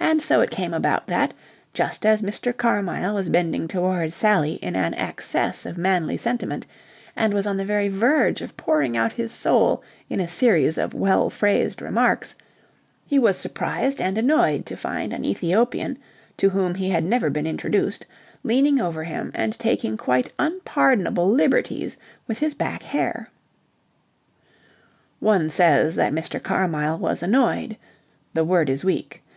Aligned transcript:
And 0.00 0.20
so 0.20 0.40
it 0.40 0.50
came 0.50 0.74
about 0.74 1.06
that, 1.06 1.32
just 1.72 2.04
as 2.04 2.22
Mr. 2.22 2.52
Carmyle 2.52 3.14
was 3.14 3.28
bending 3.28 3.68
towards 3.68 4.12
Sally 4.12 4.54
in 4.54 4.74
an 4.74 4.94
access 4.94 5.64
of 5.64 5.78
manly 5.78 6.16
sentiment, 6.16 6.66
and 7.14 7.32
was 7.32 7.46
on 7.46 7.56
the 7.56 7.64
very 7.64 7.86
verge 7.86 8.40
of 8.42 8.56
pouring 8.56 8.96
out 8.96 9.12
his 9.12 9.30
soul 9.30 9.80
in 10.10 10.18
a 10.18 10.26
series 10.26 10.76
of 10.76 10.92
well 10.92 11.30
phrased 11.30 11.80
remarks, 11.80 12.34
he 13.06 13.16
was 13.16 13.36
surprised 13.36 14.00
and 14.00 14.18
annoyed 14.18 14.66
to 14.66 14.76
find 14.76 15.12
an 15.12 15.24
Ethiopian 15.24 15.98
to 16.36 16.50
whom 16.50 16.74
he 16.74 16.90
had 16.90 17.04
never 17.04 17.30
been 17.30 17.46
introduced 17.46 18.06
leaning 18.42 18.80
over 18.80 19.04
him 19.04 19.30
and 19.36 19.56
taking 19.60 19.96
quite 19.96 20.32
unpardonable 20.36 21.30
liberties 21.30 21.96
with 22.26 22.40
his 22.40 22.54
back 22.54 22.82
hair. 22.82 23.28
One 25.20 25.48
says 25.48 25.94
that 25.94 26.12
Mr. 26.12 26.42
Carmyle 26.42 26.98
was 26.98 27.22
annoyed. 27.22 27.76
The 28.32 28.42
word 28.42 28.68
is 28.68 28.84
weak. 28.84 29.22